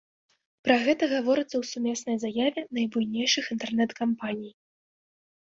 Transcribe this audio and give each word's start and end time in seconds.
Пра 0.67 0.77
гэта 0.85 1.03
гаворыцца 1.11 1.53
ў 1.59 1.63
сумеснай 1.73 2.17
заяве 2.23 2.63
найбуйнейшых 2.79 3.43
інтэрнэт-кампаній. 3.59 4.53